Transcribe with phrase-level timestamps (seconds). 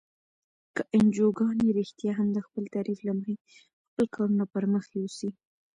[0.75, 3.35] که انجوګانې رښتیا هم د خپل تعریف له مخې
[3.89, 5.29] خپل کارونه پرمخ یوسي.